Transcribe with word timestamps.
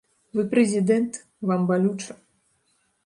Вы 0.37 0.45
прэзідэнт, 0.53 1.19
вам 1.49 1.61
балюча. 1.73 2.11